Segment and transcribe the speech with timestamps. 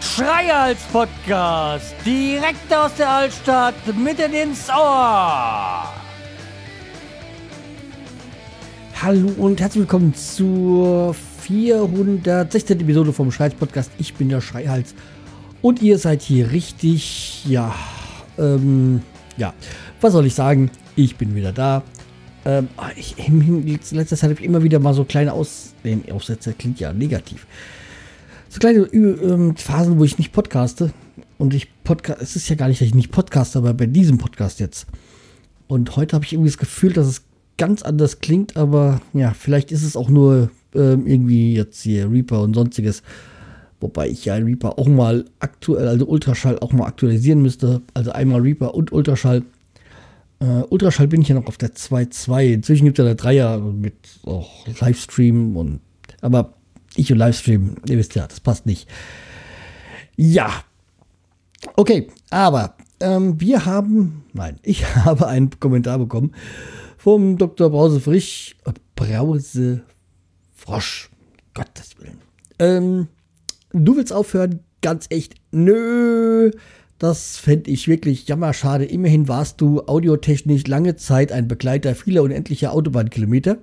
[0.00, 5.84] Schreihals Podcast, direkt aus der Altstadt, mitten ins Ohr.
[9.02, 12.80] Hallo und herzlich willkommen zur 416.
[12.80, 13.90] Episode vom Schreihals Podcast.
[13.98, 14.94] Ich bin der Schreihals
[15.60, 17.74] und ihr seid hier richtig, ja,
[18.38, 19.02] ähm,
[19.36, 19.52] ja,
[20.00, 20.70] was soll ich sagen?
[20.96, 21.82] Ich bin wieder da.
[22.44, 25.74] Ähm, ah, ich, in letzter Zeit habe ich immer wieder mal so kleine Aus...
[25.84, 27.46] Nee, Aussätze klingt ja negativ
[28.52, 30.92] so kleine ähm, Phasen, wo ich nicht podcaste.
[31.38, 34.18] Und ich podcast, es ist ja gar nicht, dass ich nicht podcaste, aber bei diesem
[34.18, 34.86] Podcast jetzt.
[35.68, 37.22] Und heute habe ich irgendwie das Gefühl, dass es
[37.56, 42.42] ganz anders klingt, aber ja, vielleicht ist es auch nur ähm, irgendwie jetzt hier Reaper
[42.42, 43.02] und sonstiges.
[43.80, 47.80] Wobei ich ja Reaper auch mal aktuell, also Ultraschall auch mal aktualisieren müsste.
[47.94, 49.42] Also einmal Reaper und Ultraschall.
[50.42, 52.54] Äh, Ultraschall bin ich ja noch auf der 2.2.
[52.54, 55.80] Inzwischen gibt es ja der 3er mit auch Livestream und
[56.20, 56.54] aber
[56.96, 58.88] ich und Livestream, ihr wisst ja, das passt nicht.
[60.16, 60.64] Ja.
[61.76, 66.34] Okay, aber ähm, wir haben, nein, ich habe einen Kommentar bekommen
[66.98, 67.70] vom Dr.
[67.70, 68.56] Brause Frisch,
[68.96, 69.82] Brause
[70.54, 71.08] Frosch,
[71.54, 72.18] Gottes Willen.
[72.58, 73.08] Ähm,
[73.72, 74.60] du willst aufhören?
[74.80, 76.50] Ganz echt, nö.
[77.02, 78.84] Das fände ich wirklich jammerschade.
[78.84, 83.58] Immerhin warst du audiotechnisch lange Zeit ein Begleiter vieler unendlicher Autobahnkilometer.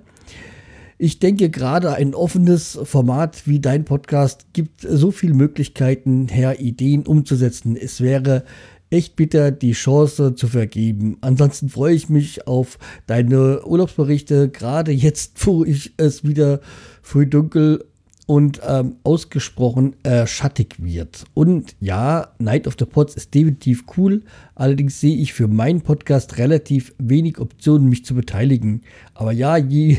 [0.98, 7.06] Ich denke, gerade ein offenes Format wie dein Podcast gibt so viele Möglichkeiten her, Ideen
[7.06, 7.76] umzusetzen.
[7.76, 8.44] Es wäre
[8.90, 11.16] echt bitter, die Chance zu vergeben.
[11.22, 16.60] Ansonsten freue ich mich auf deine Urlaubsberichte, gerade jetzt, wo ich es wieder
[17.00, 17.86] früh dunkel
[18.30, 21.24] und ähm, ausgesprochen äh, schattig wird.
[21.34, 24.22] Und ja, Night of the Pots ist definitiv cool.
[24.54, 28.82] Allerdings sehe ich für meinen Podcast relativ wenig Optionen, mich zu beteiligen.
[29.14, 29.98] Aber ja, je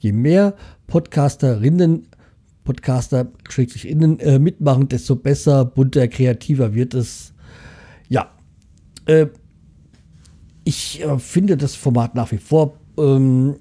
[0.00, 0.56] je mehr
[0.88, 2.08] Podcasterinnen,
[2.64, 3.28] Podcaster,
[3.84, 7.32] innen äh, mitmachen, desto besser, bunter, kreativer wird es.
[8.08, 8.32] Ja,
[9.06, 9.26] äh,
[10.64, 13.54] ich äh, finde das Format nach wie vor ähm,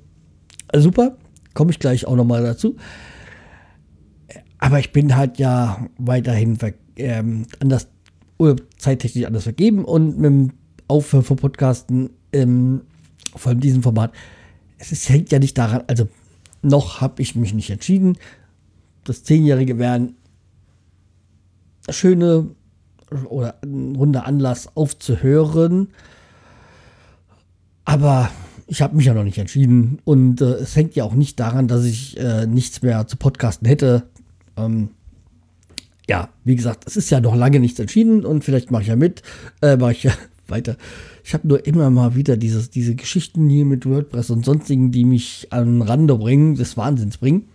[0.74, 1.16] super.
[1.54, 2.76] Komme ich gleich auch nochmal dazu.
[4.60, 6.58] Aber ich bin halt ja weiterhin
[6.98, 7.88] ähm, anders,
[8.78, 10.52] zeittechnisch anders vergeben und mit dem
[10.88, 12.82] Aufhören von Podcasten, ähm,
[13.36, 14.12] vor allem diesem Format,
[14.78, 16.08] es ist, hängt ja nicht daran, also
[16.62, 18.18] noch habe ich mich nicht entschieden.
[19.04, 20.16] Das Zehnjährige wäre ein
[21.90, 22.46] schöner
[23.26, 25.90] oder ein runder Anlass aufzuhören.
[27.86, 28.30] Aber
[28.68, 30.00] ich habe mich ja noch nicht entschieden.
[30.06, 33.68] Und äh, es hängt ja auch nicht daran, dass ich äh, nichts mehr zu podcasten
[33.68, 34.04] hätte.
[34.60, 34.90] Ähm,
[36.08, 38.96] ja, wie gesagt, es ist ja noch lange nichts entschieden und vielleicht mache ich ja
[38.96, 39.22] mit,
[39.62, 40.12] äh, mache ich ja
[40.48, 40.76] weiter.
[41.24, 45.06] Ich habe nur immer mal wieder dieses, diese Geschichten hier mit WordPress und sonstigen, die
[45.06, 47.50] mich an Rande bringen, des Wahnsinns bringen.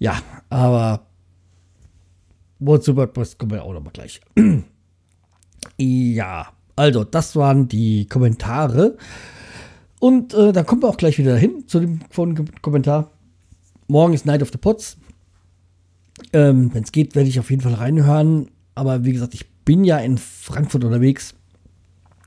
[0.00, 0.20] Ja,
[0.50, 1.06] aber
[2.58, 4.20] wozu WordPress kommen wir auch noch mal gleich.
[5.78, 8.96] ja, also das waren die Kommentare.
[10.00, 12.00] Und äh, da kommen wir auch gleich wieder hin zu dem
[12.60, 13.12] Kommentar.
[13.88, 14.98] Morgen ist Night of the Pots.
[16.32, 18.50] Ähm, Wenn es geht, werde ich auf jeden Fall reinhören.
[18.74, 21.34] Aber wie gesagt, ich bin ja in Frankfurt unterwegs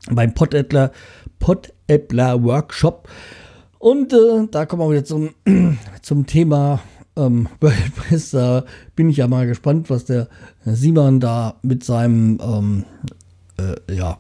[0.10, 0.92] beim Pottädler,
[1.40, 3.08] Pottädler Workshop.
[3.78, 5.30] Und äh, da kommen wir wieder zum,
[6.02, 6.82] zum Thema
[7.16, 8.32] ähm, WordPress.
[8.32, 8.66] Da
[8.96, 10.28] bin ich ja mal gespannt, was der
[10.66, 12.86] Simon da mit seinem, ähm,
[13.58, 14.20] äh, ja,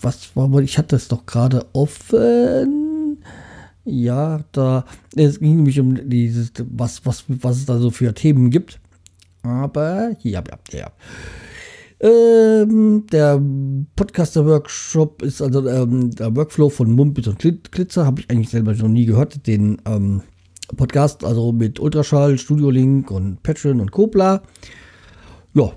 [0.00, 3.18] was war, ich hatte es doch gerade offen.
[3.84, 4.84] Ja, da,
[5.16, 8.80] es ging nämlich um dieses, was, was, was es da so für Themen gibt.
[9.48, 10.92] Aber, ja, ja, ja.
[12.00, 13.42] Ähm, der
[13.96, 18.06] Podcaster-Workshop ist also ähm, der Workflow von Mumpit und Glitzer.
[18.06, 19.46] Habe ich eigentlich selber noch nie gehört.
[19.46, 20.22] Den ähm,
[20.76, 24.42] Podcast, also mit Ultraschall, Studio Link und Patreon und Copla.
[25.54, 25.72] Ja,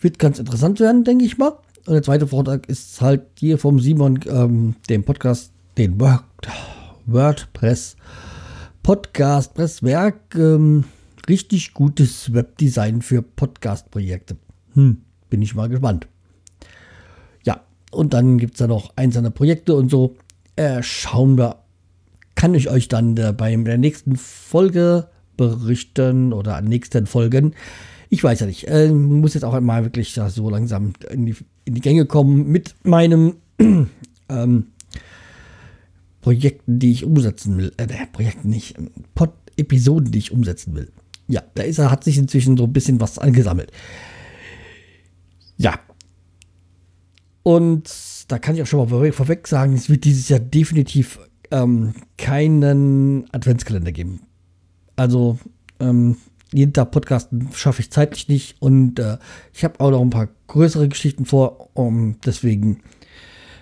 [0.00, 1.58] wird ganz interessant werden, denke ich mal.
[1.86, 6.22] Und der zweite Vortrag ist halt hier vom Simon, ähm, dem Podcast, den Word,
[7.04, 7.96] WordPress
[8.82, 10.34] Podcast Presswerk.
[10.34, 10.84] Ähm,
[11.28, 14.36] richtig gutes Webdesign für Podcast-Projekte.
[14.74, 16.06] Hm, bin ich mal gespannt.
[17.44, 17.60] Ja,
[17.90, 20.16] und dann gibt es da noch einzelne Projekte und so.
[20.56, 21.60] Äh, schauen wir.
[22.34, 27.54] Kann ich euch dann äh, bei der nächsten Folge berichten oder an nächsten Folgen.
[28.10, 28.68] Ich weiß ja nicht.
[28.68, 32.48] Äh, muss jetzt auch einmal wirklich ja, so langsam in die, in die Gänge kommen
[32.48, 33.36] mit meinem
[34.28, 34.66] ähm,
[36.20, 37.72] Projekten, die ich umsetzen will.
[37.76, 38.76] Äh, Projekten nicht.
[39.14, 40.90] Pod Episoden, die ich umsetzen will.
[41.26, 43.72] Ja, da ist er, hat sich inzwischen so ein bisschen was angesammelt.
[45.56, 45.78] Ja.
[47.42, 47.90] Und
[48.28, 51.18] da kann ich auch schon mal vorweg sagen, es wird dieses Jahr definitiv
[51.50, 54.22] ähm, keinen Adventskalender geben.
[54.96, 55.38] Also
[55.80, 56.16] ähm,
[56.52, 59.18] jeden Tag Podcasten schaffe ich zeitlich nicht und äh,
[59.52, 61.70] ich habe auch noch ein paar größere Geschichten vor.
[61.74, 62.80] Um, deswegen,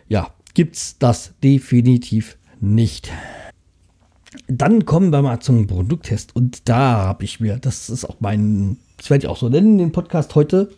[0.08, 3.10] ja, gibt es das definitiv nicht.
[4.48, 8.78] Dann kommen wir mal zum Produkttest und da habe ich mir, das ist auch mein,
[8.96, 10.70] das werde ich auch so nennen, den Podcast heute,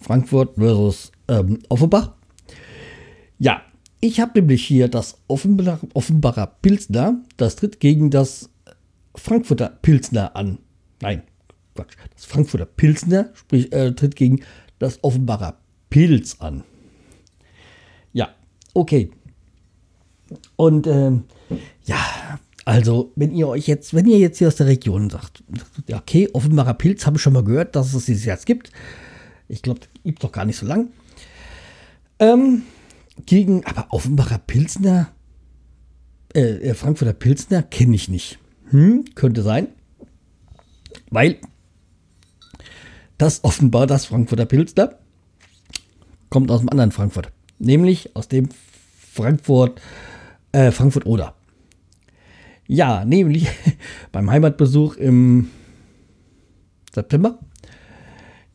[0.00, 2.12] Frankfurt versus ähm, Offenbach.
[3.38, 3.62] Ja,
[4.00, 8.50] ich habe nämlich hier das Offenbacher, Offenbacher Pilsner, das tritt gegen das
[9.14, 10.58] Frankfurter Pilsner an.
[11.00, 11.22] Nein,
[11.74, 11.94] Quatsch.
[12.14, 14.40] Das Frankfurter Pilsner sprich, äh, tritt gegen
[14.78, 15.58] das Offenbacher
[15.90, 16.64] Pilz an.
[18.12, 18.30] Ja,
[18.74, 19.10] okay.
[20.56, 21.24] Und ähm,
[21.84, 21.98] ja,
[22.68, 25.42] also wenn ihr euch jetzt, wenn ihr jetzt hier aus der Region sagt,
[25.90, 28.72] okay, Offenbacher Pilz habe ich schon mal gehört, dass es dieses jetzt gibt.
[29.48, 30.90] Ich glaube, gibt doch gar nicht so lang.
[32.18, 32.64] Ähm,
[33.24, 35.08] gegen, aber Offenbacher Pilsner,
[36.34, 38.38] äh, äh Frankfurter Pilsner kenne ich nicht.
[38.68, 39.68] Hm, könnte sein.
[41.08, 41.38] Weil
[43.16, 44.98] das offenbar das Frankfurter Pilsner
[46.28, 47.32] kommt aus dem anderen Frankfurt.
[47.58, 48.50] Nämlich aus dem
[49.14, 49.80] Frankfurt,
[50.52, 51.37] äh, Frankfurt Oder.
[52.68, 53.48] Ja, nämlich
[54.12, 55.48] beim Heimatbesuch im
[56.92, 57.40] September,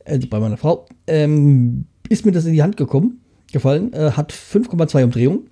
[0.05, 3.21] also bei meiner Frau, ähm, ist mir das in die Hand gekommen,
[3.51, 5.49] gefallen, äh, hat 5,2 Umdrehungen.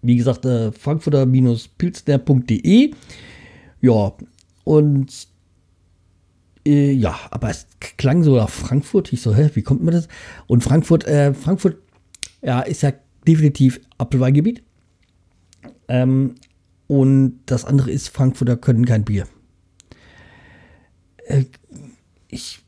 [0.00, 2.94] Wie gesagt, äh, frankfurter-pilsner.de.
[3.80, 4.12] Ja,
[4.62, 5.26] und
[6.64, 7.66] äh, ja, aber es
[7.96, 9.12] klang so nach Frankfurt.
[9.12, 10.06] Ich so, hä, wie kommt man das?
[10.46, 11.78] Und Frankfurt, äh, Frankfurt,
[12.42, 12.92] ja, ist ja
[13.26, 14.62] definitiv Apfelweingebiet.
[15.88, 16.36] Ähm,
[16.88, 19.28] und das andere ist, Frankfurter können kein Bier.
[21.26, 21.44] Äh,
[22.28, 22.60] ich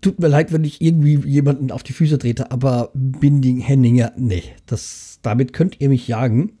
[0.00, 4.42] tut mir leid, wenn ich irgendwie jemanden auf die Füße trete, aber Binding, Henninger, nee,
[4.66, 6.52] das, damit könnt ihr mich jagen.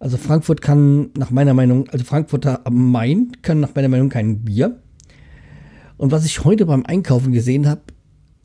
[0.00, 4.44] Also Frankfurt kann nach meiner Meinung, also Frankfurter am Main können nach meiner Meinung kein
[4.44, 4.80] Bier.
[5.96, 7.82] Und was ich heute beim Einkaufen gesehen habe,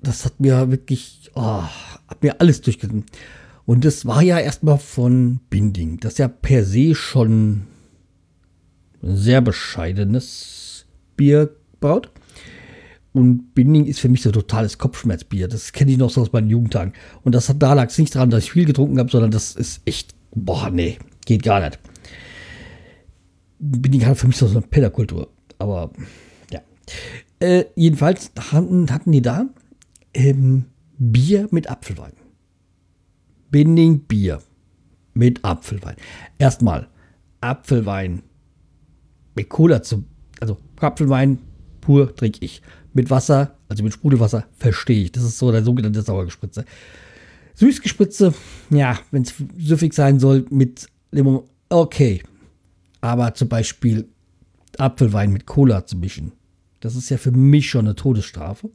[0.02, 1.64] das hat mir wirklich, oh,
[2.08, 3.06] hat mir alles durchgesetzt.
[3.66, 7.64] Und das war ja erstmal von Binding, das ja per se schon
[9.02, 12.12] ein sehr bescheidenes Bier baut.
[13.14, 15.48] Und Binding ist für mich so totales Kopfschmerzbier.
[15.48, 16.94] Das kenne ich noch so aus meinen Jugendtagen.
[17.24, 19.82] Und das, da lag es nicht daran, dass ich viel getrunken habe, sondern das ist
[19.86, 21.80] echt, boah, nee, geht gar nicht.
[23.60, 25.30] Binding hat für mich so eine Pennerkultur.
[25.60, 25.92] Aber,
[26.52, 26.62] ja.
[27.40, 29.46] Äh, jedenfalls hatten, hatten die da
[30.14, 30.66] ähm,
[30.98, 32.14] Bier mit Apfelwein.
[33.54, 34.42] Binding Bier
[35.14, 35.96] mit Apfelwein.
[36.40, 36.88] Erstmal
[37.40, 38.24] Apfelwein
[39.36, 40.04] mit Cola zu,
[40.42, 41.38] also Apfelwein
[41.80, 42.64] pur trinke ich.
[42.96, 45.12] Mit Wasser, also mit Sprudelwasser, verstehe ich.
[45.12, 46.66] Das ist so der sogenannte Sauergespritze.
[47.54, 48.34] Süßgespritze,
[48.72, 52.24] ja, wenn es süffig sein soll, mit Limon, okay.
[53.02, 54.08] Aber zum Beispiel
[54.80, 56.32] Apfelwein mit Cola zu mischen,
[56.80, 58.72] das ist ja für mich schon eine Todesstrafe.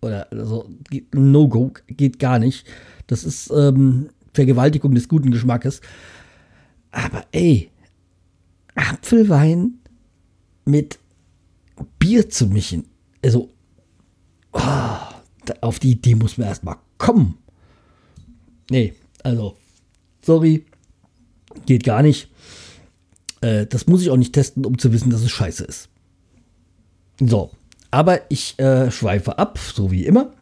[0.00, 0.65] Oder also,
[1.12, 2.66] No-Go, geht gar nicht.
[3.06, 5.80] Das ist ähm, Vergewaltigung des guten Geschmackes.
[6.90, 7.70] Aber ey,
[8.74, 9.78] Apfelwein
[10.64, 10.98] mit
[11.98, 12.84] Bier zu mischen,
[13.24, 13.50] also
[14.52, 14.60] oh,
[15.60, 17.38] auf die Idee muss man erstmal kommen.
[18.70, 19.56] Nee, also,
[20.22, 20.64] sorry,
[21.66, 22.30] geht gar nicht.
[23.40, 25.88] Äh, das muss ich auch nicht testen, um zu wissen, dass es scheiße ist.
[27.20, 27.50] So,
[27.90, 30.32] aber ich äh, schweife ab, so wie immer.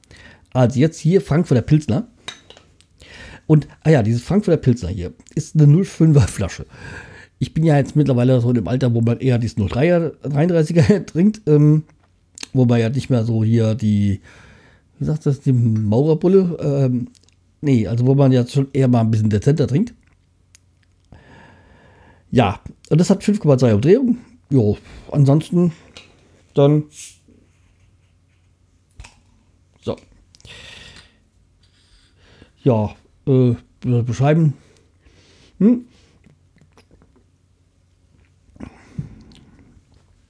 [0.55, 2.09] Also jetzt hier Frankfurter Pilsner.
[3.47, 6.65] Und, ah ja, dieses Frankfurter Pilsner hier ist eine 05er Flasche.
[7.39, 11.05] Ich bin ja jetzt mittlerweile so in dem Alter, wo man eher dieses 03er, 33er
[11.05, 11.43] trinkt.
[11.47, 11.85] Ähm,
[12.55, 14.21] wo man ja nicht mehr so hier die,
[14.99, 16.57] wie sagt das, die Maurerbulle?
[16.61, 17.09] Ähm,
[17.61, 19.93] nee, also wo man ja schon eher mal ein bisschen dezenter trinkt.
[22.31, 24.19] Ja, und das hat 5,2 Umdrehungen.
[24.51, 24.79] Jo,
[25.11, 25.73] ansonsten
[26.55, 26.85] dann
[29.83, 29.97] so.
[32.65, 34.55] Ja, äh, beschreiben.
[35.59, 35.85] Hm?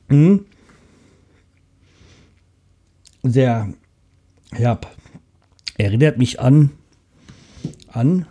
[0.08, 0.44] Hm?
[3.22, 3.72] Sehr,
[4.58, 4.80] ja,
[5.78, 6.70] erinnert mich an,
[7.86, 8.26] an,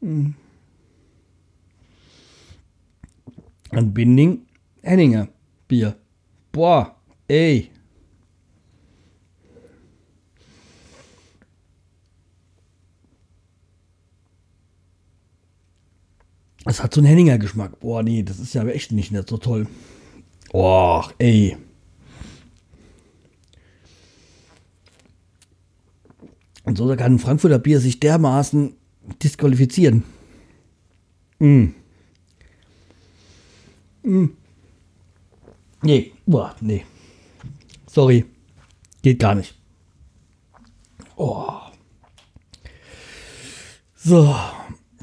[0.00, 0.34] hm.
[3.70, 4.46] an Binding
[4.82, 5.28] Henninger
[5.68, 5.96] Bier.
[6.52, 6.96] Boah,
[7.28, 7.70] ey.
[16.66, 17.80] Es hat so einen Henninger Geschmack.
[17.80, 19.66] Boah, nee, das ist ja echt nicht, nicht so toll.
[20.52, 21.56] Boah, ey.
[26.64, 28.74] Und so kann ein Frankfurter Bier sich dermaßen
[29.22, 30.04] disqualifizieren.
[31.38, 31.68] Mm.
[34.02, 34.26] Mm.
[35.82, 36.84] Nee, boah, nee.
[37.86, 38.26] Sorry.
[39.02, 39.54] Geht gar nicht.
[41.16, 41.58] Oh.
[43.96, 44.34] So.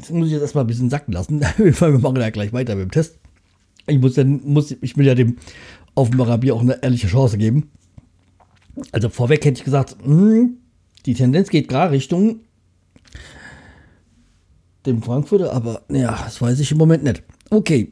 [0.07, 1.41] Jetzt muss ich jetzt erstmal ein bisschen sacken lassen.
[1.57, 3.19] Wir machen ja gleich weiter mit dem Test.
[3.87, 5.35] Ich muss dann, muss, ich will ja dem
[5.95, 7.71] Offenbarer Bier auch eine ehrliche Chance geben.
[8.93, 10.57] Also vorweg hätte ich gesagt, mh, hm,
[11.05, 12.39] die Tendenz geht gerade Richtung
[14.85, 17.21] dem Frankfurter, aber ja, das weiß ich im Moment nicht.
[17.49, 17.91] Okay.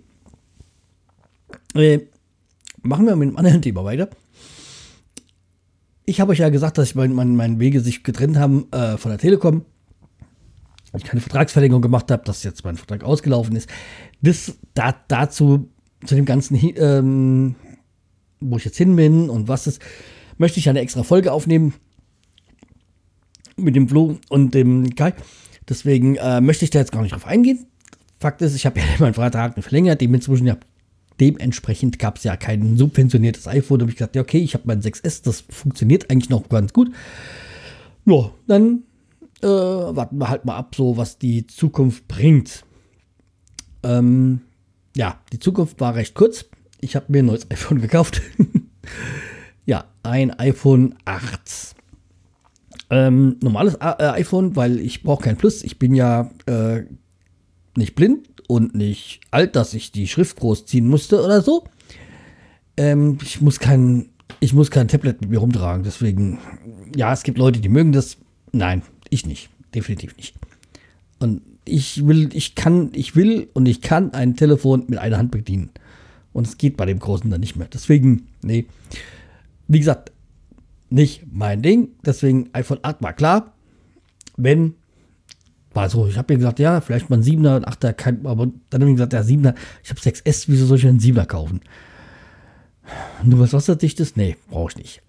[1.74, 2.00] Äh,
[2.82, 4.10] machen wir mit einem anderen Thema weiter.
[6.06, 8.96] Ich habe euch ja gesagt, dass ich mein, mein, meine Wege sich getrennt haben äh,
[8.96, 9.66] von der Telekom.
[10.98, 13.70] Ich keine Vertragsverlängerung gemacht habe, dass jetzt mein Vertrag ausgelaufen ist.
[14.22, 15.70] Das da, dazu,
[16.06, 17.56] zu dem ganzen, ähm,
[18.40, 19.82] wo ich jetzt hin bin und was ist,
[20.38, 21.74] möchte ich eine extra Folge aufnehmen
[23.58, 25.14] mit dem Flo und dem Kai.
[25.68, 27.66] Deswegen äh, möchte ich da jetzt gar nicht drauf eingehen.
[28.20, 30.58] Fakt ist, ich habe ja meinen Vertrag verlängert, dem inzwischen ja
[31.20, 33.80] dementsprechend gab es ja kein subventioniertes iPhone.
[33.80, 36.74] Da habe ich gesagt, ja, okay, ich habe mein 6S, das funktioniert eigentlich noch ganz
[36.74, 36.92] gut.
[38.06, 38.84] Ja, dann
[39.46, 42.66] äh, warten wir halt mal ab, so was die Zukunft bringt.
[43.84, 44.42] Ähm,
[44.98, 46.46] ja, die Zukunft war recht kurz.
[46.82, 48.22] Ich habe mir ein neues iPhone gekauft.
[49.66, 51.76] ja, ein iPhone 8.
[52.90, 55.64] Ähm, normales äh, iPhone, weil ich brauche kein Plus.
[55.64, 56.84] Ich bin ja äh,
[57.78, 61.66] nicht blind und nicht alt, dass ich die Schrift groß ziehen musste oder so.
[62.78, 64.10] Ähm, ich muss kein,
[64.40, 65.84] ich muss kein Tablet mit mir rumtragen.
[65.84, 66.40] Deswegen,
[66.96, 68.18] ja, es gibt Leute, die mögen das.
[68.52, 68.84] Nein,
[69.16, 69.50] ich nicht.
[69.74, 70.36] Definitiv nicht.
[71.20, 75.32] Und ich will, ich kann, ich will und ich kann ein Telefon mit einer Hand
[75.32, 75.72] bedienen.
[76.34, 77.68] Und es geht bei dem Großen dann nicht mehr.
[77.74, 78.66] Deswegen, nee.
[79.68, 80.12] Wie gesagt,
[80.90, 81.90] nicht mein Ding.
[82.06, 83.54] Deswegen iPhone 8 war klar.
[84.38, 84.76] Wenn
[85.76, 88.48] war so, ich habe mir gesagt, ja, vielleicht mal ein 7er, ein 8er, kein, aber
[88.70, 91.60] dann habe ich gesagt, ja, 7er, ich habe 6S, wieso soll ich einen 7er kaufen?
[93.24, 94.16] Nur was wasserdichtes?
[94.16, 95.02] Nee, brauche ich nicht.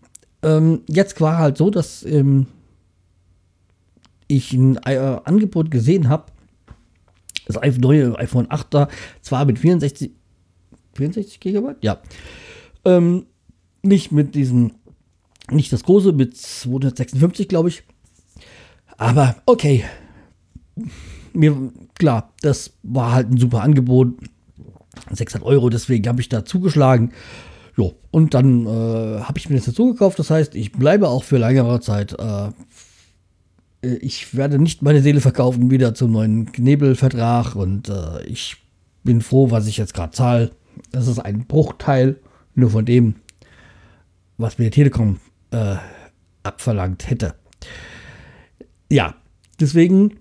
[0.43, 2.47] Ähm, jetzt war halt so, dass ähm,
[4.29, 6.27] ich ein äh, Angebot gesehen habe,
[7.47, 8.89] das neue iPhone 8er,
[9.23, 10.11] zwar mit 64,
[10.95, 11.99] 64 GB, ja,
[12.85, 13.27] ähm,
[13.83, 14.73] nicht mit diesem,
[15.51, 17.85] nicht das große, mit 256, glaube ich,
[18.97, 19.85] aber okay,
[21.33, 24.15] mir, klar, das war halt ein super Angebot.
[25.11, 27.13] 600 Euro, deswegen habe ich da zugeschlagen.
[27.77, 30.19] Jo, und dann äh, habe ich mir das dazu gekauft.
[30.19, 32.13] Das heißt, ich bleibe auch für längere Zeit.
[32.19, 32.49] Äh,
[34.01, 38.57] ich werde nicht meine Seele verkaufen wieder zum neuen Knebelvertrag und äh, ich
[39.05, 40.51] bin froh, was ich jetzt gerade zahle.
[40.93, 42.19] Das ist ein Bruchteil
[42.55, 43.15] nur von dem,
[44.39, 45.77] was mir Telekom äh,
[46.43, 47.35] abverlangt hätte.
[48.91, 49.15] Ja,
[49.61, 50.15] deswegen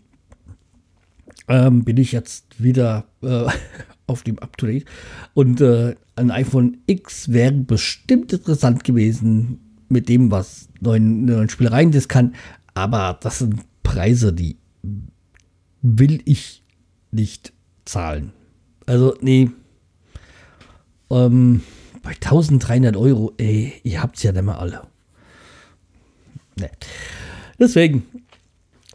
[1.47, 3.45] ähm, bin ich jetzt wieder äh,
[4.07, 4.85] auf dem Up-to-Date.
[5.33, 11.91] Und äh, ein iPhone X wäre bestimmt interessant gewesen mit dem, was neuen, neuen Spielereien
[11.91, 12.35] das kann.
[12.75, 14.57] Aber das sind Preise, die
[15.81, 16.63] will ich
[17.11, 17.53] nicht
[17.85, 18.33] zahlen.
[18.85, 19.49] Also, nee.
[21.09, 21.61] Ähm,
[22.03, 24.81] bei 1300 Euro, ey, ihr habt es ja nicht mehr alle.
[26.57, 26.69] Nee.
[27.57, 28.03] Deswegen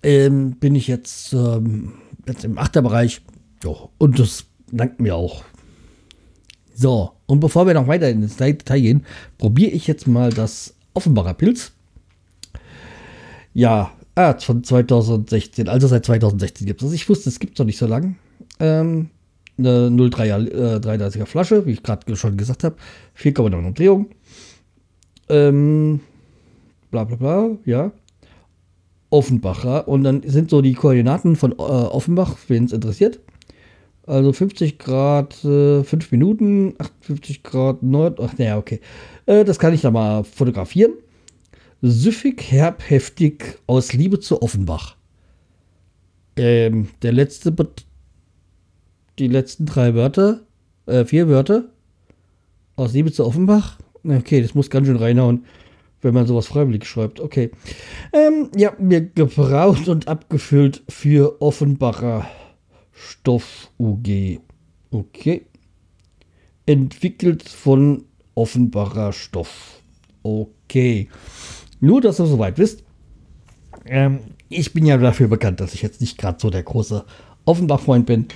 [0.03, 1.95] ähm, bin ich jetzt ähm,
[2.27, 3.23] jetzt im Achterbereich.
[3.65, 5.45] Ja, und das dankt mir auch.
[6.75, 9.07] So, und bevor wir noch weiter ins Detail gehen,
[9.39, 11.73] probiere ich jetzt mal das Offenbarer Pilz.
[13.53, 16.95] Ja, ah, von 2016, also seit 2016 gibt es das.
[16.95, 18.15] Ich wusste, es gibt es noch nicht so lange.
[18.59, 19.11] Ähm,
[19.59, 22.77] eine 03er, äh, 33er Flasche, wie ich gerade schon gesagt habe.
[23.19, 24.07] 4,9 Umdrehungen.
[25.29, 26.01] Ähm,
[26.91, 27.93] bla bla bla, ja.
[29.11, 29.89] Offenbacher.
[29.89, 33.21] Und dann sind so die Koordinaten von äh, Offenbach, wen es interessiert.
[34.07, 38.19] Also 50 Grad, äh, 5 Minuten, 58 Grad Nord.
[38.21, 38.81] Ach, naja, okay.
[39.27, 40.93] Äh, das kann ich da mal fotografieren.
[41.83, 44.97] Süffig, herb, heftig, aus Liebe zu Offenbach.
[46.37, 47.55] Ähm, der letzte,
[49.19, 50.41] die letzten drei Wörter,
[50.87, 51.65] äh, vier Wörter,
[52.77, 53.79] aus Liebe zu Offenbach.
[54.03, 55.45] Okay, das muss ganz schön reinhauen
[56.03, 57.21] wenn man sowas freiwillig schreibt.
[57.21, 57.51] Okay.
[58.13, 62.29] Ähm, ja, mir gebraut und abgefüllt für Offenbacher
[62.93, 64.41] Stoff UG.
[64.91, 65.47] Okay.
[66.67, 69.83] Entwickelt von Offenbacher Stoff.
[70.23, 71.09] Okay.
[71.81, 72.85] Nur, dass ihr soweit wisst.
[73.87, 77.05] Ähm, ich bin ja dafür bekannt, dass ich jetzt nicht gerade so der große
[77.45, 78.29] Offenbach-Freund bin.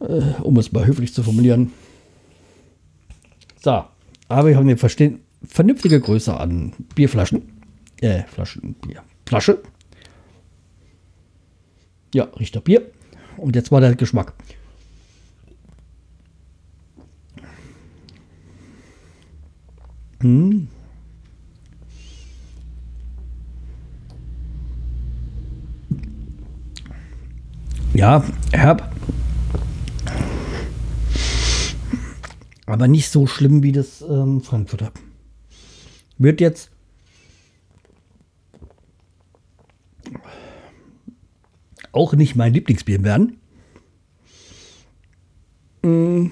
[0.00, 1.72] Äh, um es mal höflich zu formulieren.
[3.62, 3.84] So.
[4.28, 7.42] Aber ich habe den vernünftige Größe an Bierflaschen.
[8.00, 9.02] Äh, Flaschen, Bier.
[9.26, 9.62] Flasche.
[12.14, 12.90] Ja, riecht Bier.
[13.36, 14.32] Und jetzt war der Geschmack.
[20.20, 20.68] Hm.
[27.94, 28.92] Ja, herb.
[32.66, 34.90] Aber nicht so schlimm wie das ähm, Frankfurter.
[36.18, 36.70] Wird jetzt
[41.92, 43.38] auch nicht mein Lieblingsbier werden.
[45.82, 46.26] Mm.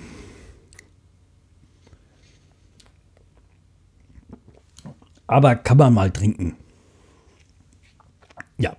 [5.28, 6.56] Aber kann man mal trinken.
[8.58, 8.76] Ja,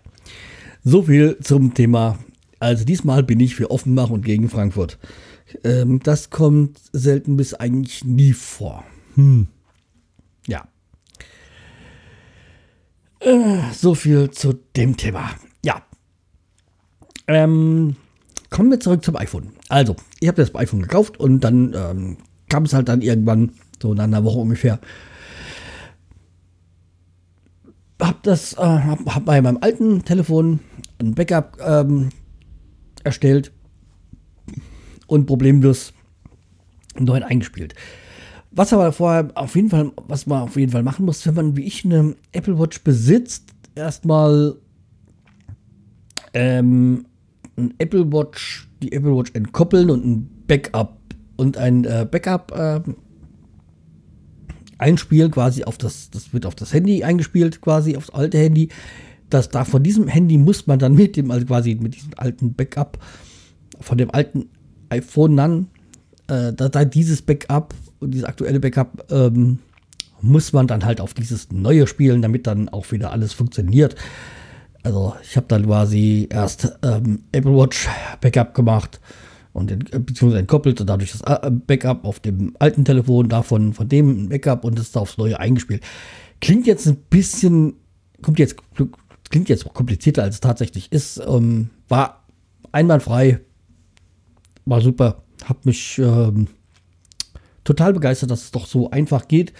[0.84, 2.20] so viel zum Thema.
[2.64, 4.98] Also diesmal bin ich für Offenbach und gegen Frankfurt.
[5.66, 8.86] Ähm, das kommt selten bis eigentlich nie vor.
[9.16, 9.48] Hm.
[10.48, 10.64] Ja.
[13.20, 15.32] Äh, so viel zu dem Thema.
[15.66, 15.82] Ja.
[17.28, 17.98] Ähm,
[18.50, 19.52] kommen wir zurück zum iPhone.
[19.68, 22.18] Also, ich habe das iPhone gekauft und dann ähm,
[22.48, 23.52] kam es halt dann irgendwann,
[23.82, 24.80] so nach einer Woche ungefähr,
[28.02, 30.62] habe das, äh, hab, hab bei meinem alten Telefon
[31.02, 32.10] ein Backup ähm,
[33.04, 33.52] erstellt
[35.08, 35.94] und problemlos
[37.00, 37.76] neu eingespielt.
[38.52, 41.58] Was aber vorher auf jeden Fall, was man auf jeden Fall machen muss, wenn man
[41.58, 43.46] wie ich eine Apple Watch besitzt,
[43.76, 44.56] erstmal
[46.34, 47.06] ähm,
[47.58, 50.98] ein Apple Watch, die Apple Watch entkoppeln und ein Backup
[51.38, 52.82] und ein äh, Backup äh,
[54.78, 58.70] einspielen, quasi auf das, das wird auf das Handy eingespielt, quasi aufs alte Handy.
[59.34, 62.54] Das da von diesem Handy muss man dann mit dem, also quasi mit diesem alten
[62.54, 63.00] Backup
[63.80, 64.50] von dem alten
[64.90, 65.68] iPhone dann,
[66.28, 67.74] äh, da, da dieses Backup
[68.12, 69.60] dieses aktuelle Backup ähm,
[70.22, 73.96] muss man dann halt auf dieses neue spielen, damit dann auch wieder alles funktioniert.
[74.84, 77.88] Also ich habe dann quasi erst ähm, Apple Watch
[78.22, 79.00] Backup gemacht
[79.54, 83.88] und äh, beziehungsweise entkoppelt und dadurch das äh, Backup auf dem alten Telefon, davon von
[83.88, 85.84] dem Backup und das ist aufs neue eingespielt.
[86.42, 87.74] Klingt jetzt ein bisschen,
[88.22, 88.58] kommt jetzt,
[89.34, 91.20] klingt jetzt komplizierter als es tatsächlich ist.
[91.28, 92.24] Ähm, war
[92.72, 93.40] einwandfrei,
[94.66, 96.48] war super, hab mich ähm,
[97.64, 99.52] total begeistert, dass es doch so einfach geht.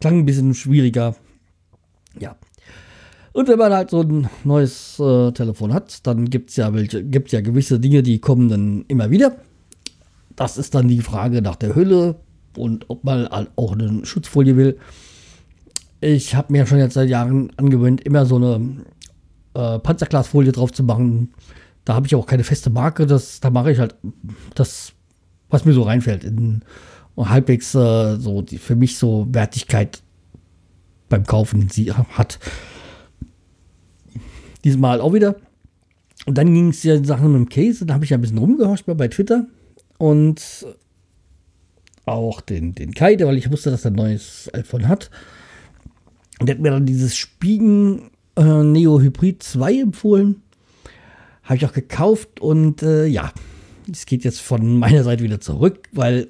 [0.00, 1.14] Klang ein bisschen schwieriger.
[2.18, 2.34] Ja.
[3.32, 7.40] Und wenn man halt so ein neues äh, Telefon hat, dann gibt es ja ja
[7.42, 9.36] gewisse Dinge, die kommen dann immer wieder.
[10.34, 12.16] Das ist dann die Frage nach der Hülle
[12.56, 14.78] und ob man auch eine Schutzfolie will.
[16.00, 18.84] Ich habe mir schon jetzt seit Jahren angewöhnt, immer so eine
[19.54, 21.32] äh, Panzerglasfolie drauf zu machen.
[21.84, 23.06] Da habe ich auch keine feste Marke.
[23.06, 23.96] Das, da mache ich halt
[24.54, 24.92] das,
[25.50, 26.24] was mir so reinfällt.
[26.24, 26.62] In,
[27.16, 30.02] halbwegs äh, so die, für mich so Wertigkeit
[31.08, 32.38] beim Kaufen sie hat.
[34.64, 35.36] Diesmal auch wieder.
[36.24, 37.84] Und dann ging es ja in Sachen mit dem Case.
[37.84, 39.46] Da habe ich ein bisschen rumgehorcht bei Twitter.
[39.98, 40.66] Und
[42.06, 45.10] auch den, den Kai, weil ich wusste, dass er ein neues iPhone hat.
[46.40, 50.42] Und der hat mir dann dieses Spiegen äh, Neo Hybrid 2 empfohlen.
[51.42, 53.32] Habe ich auch gekauft und äh, ja,
[53.90, 56.28] es geht jetzt von meiner Seite wieder zurück, weil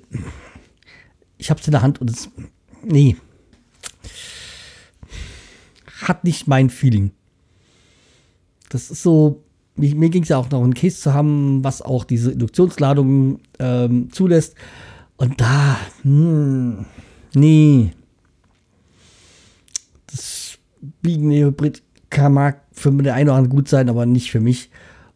[1.38, 2.31] ich habe es in der Hand und es.
[2.85, 3.17] Nee.
[6.01, 7.12] Hat nicht mein Feeling.
[8.69, 9.43] Das ist so.
[9.75, 13.41] Mir, mir ging es ja auch noch, einen Case zu haben, was auch diese Induktionsladung
[13.59, 14.55] ähm, zulässt.
[15.17, 15.79] Und da.
[16.03, 16.85] Hm,
[17.35, 17.93] nee.
[20.07, 20.59] Das
[21.01, 24.70] biegende Hybrid kann, mag für den einen oder anderen gut sein, aber nicht für mich.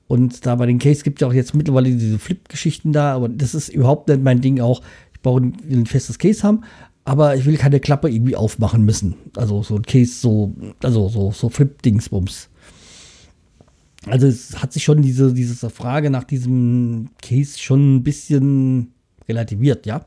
[0.09, 3.29] Und da bei den Case gibt es ja auch jetzt mittlerweile diese Flip-Geschichten da, aber
[3.29, 4.83] das ist überhaupt nicht mein Ding auch
[5.27, 6.63] brauche ein, ein festes Case haben,
[7.05, 9.17] aber ich will keine Klappe irgendwie aufmachen müssen.
[9.37, 12.49] Also so ein Case, so, also so, so Flip-Dingsbums.
[14.07, 18.93] Also es hat sich schon diese, diese Frage nach diesem Case schon ein bisschen
[19.29, 20.07] relativiert, ja.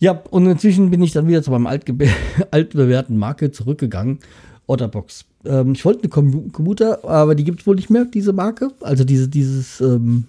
[0.00, 1.66] Ja, und inzwischen bin ich dann wieder zu meinem
[2.50, 4.18] altbewährten Marke zurückgegangen.
[4.66, 5.24] Otterbox.
[5.44, 8.70] Ähm, ich wollte eine Commuter, aber die gibt es wohl nicht mehr, diese Marke.
[8.80, 10.24] Also diese, dieses, ähm,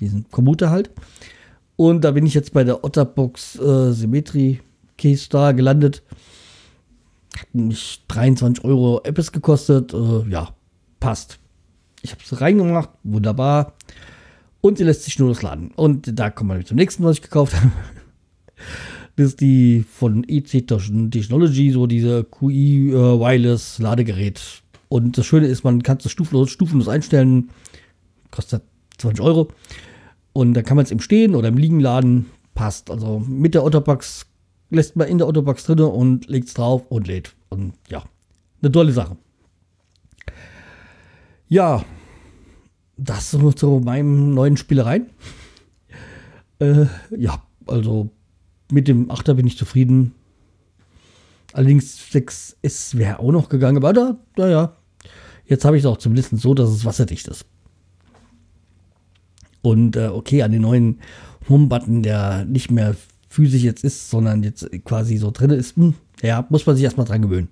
[0.00, 0.90] diesen Commuter halt.
[1.76, 4.60] Und da bin ich jetzt bei der Otterbox äh, Symmetry
[4.96, 6.02] Case da gelandet.
[7.38, 9.94] Hat mich 23 Euro Apps gekostet.
[9.94, 10.48] Äh, ja,
[10.98, 11.38] passt.
[12.02, 13.74] Ich habe es reingemacht, wunderbar.
[14.60, 15.70] Und sie lässt sich nur losladen.
[15.76, 17.70] Und da kommen wir zum nächsten, was ich gekauft habe.
[19.18, 24.40] Ist die von EC Technology, so diese QI äh, Wireless Ladegerät.
[24.88, 27.50] Und das Schöne ist, man kann es stufenlos, stufenlos einstellen.
[28.30, 28.62] Kostet
[28.98, 29.48] 20 Euro.
[30.32, 32.26] Und da kann man es im Stehen oder im Liegen laden.
[32.54, 32.92] Passt.
[32.92, 34.26] Also mit der Otterbox
[34.70, 37.34] lässt man in der Otterbox drin und legt es drauf und lädt.
[37.48, 38.04] Und ja,
[38.62, 39.16] eine tolle Sache.
[41.48, 41.84] Ja,
[42.96, 45.06] das so zu meinem neuen Spielereien.
[46.60, 48.10] Äh, ja, also
[48.70, 50.14] mit dem 8er bin ich zufrieden.
[51.52, 54.76] Allerdings 6S wäre auch noch gegangen, aber da, naja,
[55.46, 57.46] jetzt habe ich es auch zumindest so, dass es wasserdicht ist.
[59.62, 61.00] Und äh, okay, an den neuen
[61.48, 62.94] Home-Button, der nicht mehr
[63.28, 67.06] physisch jetzt ist, sondern jetzt quasi so drin ist, hm, ja, muss man sich erstmal
[67.06, 67.48] dran gewöhnen.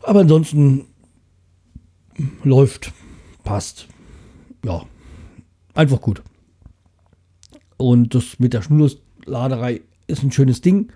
[0.00, 0.86] Aber ansonsten
[2.42, 2.92] läuft,
[3.44, 3.88] passt.
[4.64, 4.84] Ja,
[5.74, 6.22] einfach gut.
[7.76, 8.62] Und das mit der
[9.22, 10.92] Schnurladerei ist ein schönes Ding.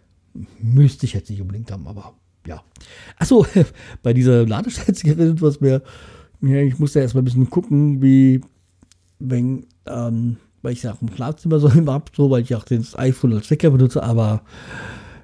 [0.61, 2.15] Müsste ich jetzt nicht unbedingt haben, aber
[2.47, 2.62] ja.
[3.19, 3.47] Achso,
[4.03, 5.83] bei dieser Ladestation was mehr.
[6.43, 8.41] Ja, ich musste erstmal ein bisschen gucken, wie,
[9.19, 12.65] wenn, ähm, weil ich ja auch im Schlafzimmer so immer habe, so, weil ich auch
[12.65, 14.43] das iPhone als Stecker benutze, aber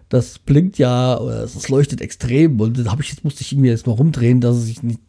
[0.08, 3.86] das blinkt ja, es leuchtet extrem und dann habe ich jetzt musste ich irgendwie jetzt
[3.86, 5.00] mal rumdrehen, dass ich nicht,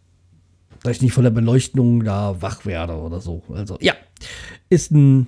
[0.81, 3.43] dass ich nicht von der Beleuchtung da wach werde oder so.
[3.49, 3.95] Also ja,
[4.69, 5.27] ist ein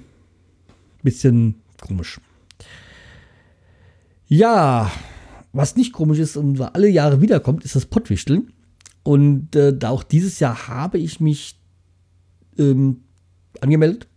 [1.04, 2.19] bisschen komisch.
[4.27, 4.91] Ja,
[5.53, 8.51] was nicht komisch ist und alle Jahre wiederkommt, ist das Pottwichteln.
[9.03, 11.59] Und äh, auch dieses Jahr habe ich mich
[12.57, 13.01] ähm,
[13.61, 14.07] angemeldet.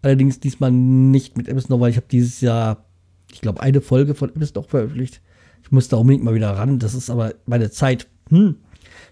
[0.00, 2.84] Allerdings diesmal nicht mit MS noch, weil ich habe dieses Jahr,
[3.30, 5.20] ich glaube, eine Folge von MS noch veröffentlicht.
[5.62, 6.78] Ich muss da unbedingt mal wieder ran.
[6.78, 8.08] Das ist aber meine Zeit.
[8.30, 8.56] Hm.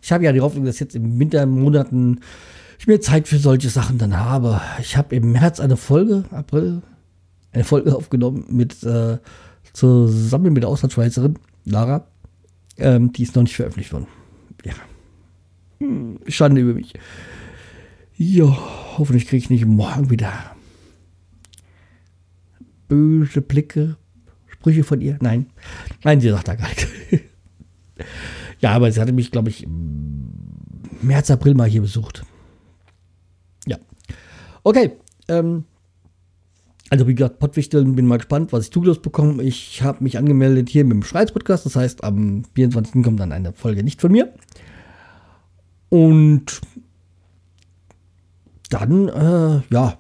[0.03, 2.20] Ich habe ja die Hoffnung, dass jetzt im Wintermonaten
[2.79, 4.61] ich mir Zeit für solche Sachen dann habe.
[4.81, 6.81] Ich habe im März eine Folge, April,
[7.53, 9.18] eine Folge aufgenommen mit äh,
[9.72, 12.06] zusammen mit der Auslandsschweizerin Lara.
[12.76, 14.06] Ähm, die ist noch nicht veröffentlicht worden.
[14.64, 14.74] Ja.
[15.78, 16.94] Hm, Schande über mich.
[18.16, 18.56] Ja,
[18.98, 20.33] hoffentlich kriege ich nicht morgen wieder
[22.90, 23.96] böse Blicke,
[24.46, 25.16] Sprüche von ihr.
[25.22, 25.46] Nein,
[26.04, 26.87] nein, sie sagt da gar nichts.
[28.61, 29.66] ja, aber sie hatte mich, glaube ich,
[31.00, 32.24] März, April mal hier besucht.
[33.66, 33.78] Ja.
[34.64, 34.92] Okay.
[35.28, 35.64] Ähm,
[36.90, 39.44] also wie gesagt, Pottwichteln, bin mal gespannt, was ich zugelassen bekomme.
[39.44, 41.64] Ich habe mich angemeldet hier mit dem Schweiz-Podcast.
[41.64, 43.05] Das heißt, am 24.
[43.05, 44.35] kommt dann eine Folge nicht von mir.
[45.88, 46.61] Und
[48.70, 49.98] dann, äh, ja,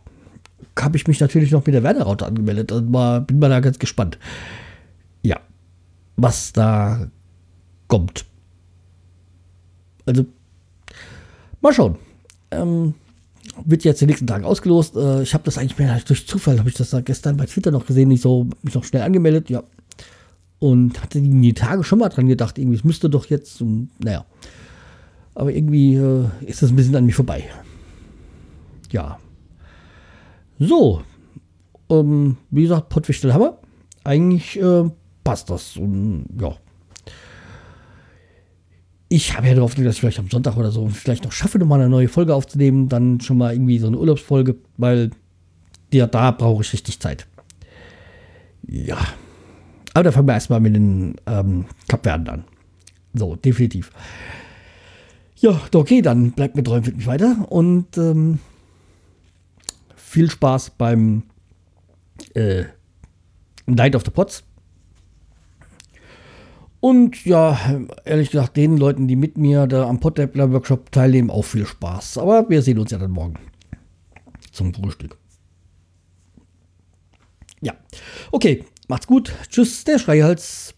[0.78, 3.78] habe ich mich natürlich noch mit der Werder-Raute angemeldet und war, bin mal da ganz
[3.78, 4.18] gespannt.
[5.22, 5.38] Ja,
[6.16, 7.08] was da
[7.86, 8.24] kommt.
[10.06, 10.26] Also,
[11.60, 11.96] mal schauen.
[12.50, 12.94] Ähm,
[13.64, 14.96] wird jetzt den nächsten Tagen ausgelost.
[14.96, 17.70] Äh, ich habe das eigentlich mehr durch Zufall, habe ich das da gestern bei Twitter
[17.70, 19.62] noch gesehen, nicht so, mich noch schnell angemeldet, ja.
[20.58, 24.26] Und hatte die Tage schon mal dran gedacht, irgendwie, es müsste doch jetzt, um, naja.
[25.34, 27.44] Aber irgendwie äh, ist das ein bisschen an mir vorbei.
[28.90, 29.18] Ja.
[30.58, 31.02] So.
[31.88, 33.58] Ähm, wie gesagt, Pottwichtel wir.
[34.04, 34.90] Eigentlich äh,
[35.24, 35.76] passt das.
[35.76, 36.56] Und ja,
[39.12, 41.80] ich habe ja darauf dass ich vielleicht am Sonntag oder so vielleicht noch schaffe, nochmal
[41.80, 42.88] eine neue Folge aufzunehmen.
[42.88, 45.10] Dann schon mal irgendwie so eine Urlaubsfolge, weil
[45.92, 47.26] ja, da brauche ich richtig Zeit.
[48.68, 48.98] Ja.
[49.94, 52.44] Aber da fangen wir erstmal mit den ähm, Kapverden an.
[53.12, 53.90] So, definitiv.
[55.38, 57.46] Ja, okay, dann bleibt mir treu und mich weiter.
[57.48, 58.38] Und ähm,
[59.96, 61.24] viel Spaß beim
[62.34, 62.62] äh,
[63.66, 64.44] Night of the Pots.
[66.80, 67.58] Und ja,
[68.04, 72.18] ehrlich gesagt, den Leuten, die mit mir da am Poddappler Workshop teilnehmen, auch viel Spaß.
[72.18, 73.34] Aber wir sehen uns ja dann morgen
[74.50, 75.18] zum Frühstück.
[77.60, 77.74] Ja,
[78.32, 79.34] okay, macht's gut.
[79.50, 80.74] Tschüss, der Schreihals.